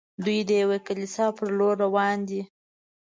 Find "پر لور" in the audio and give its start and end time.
1.37-1.75